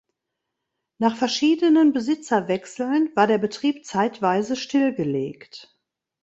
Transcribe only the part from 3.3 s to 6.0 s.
Betrieb zeitweise stillgelegt.